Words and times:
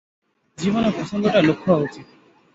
জীবনে 0.57 0.89
পছন্দটাই 0.97 1.43
লক্ষ 1.43 1.63
হওয়া 1.67 1.85
উচিত। 1.87 2.07